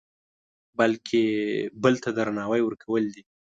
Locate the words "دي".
3.13-3.23